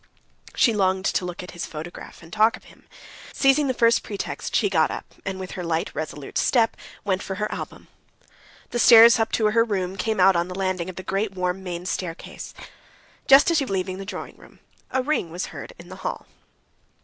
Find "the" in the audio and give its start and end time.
3.67-3.73, 8.71-8.79, 10.47-10.57, 10.95-11.03, 13.99-14.03, 15.89-15.97